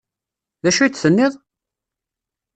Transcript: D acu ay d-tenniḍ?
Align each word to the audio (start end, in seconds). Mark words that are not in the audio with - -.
D 0.63 0.65
acu 0.69 0.81
ay 0.81 0.89
d-tenniḍ? 0.89 1.33